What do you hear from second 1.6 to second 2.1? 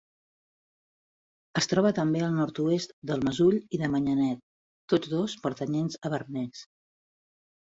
Es troba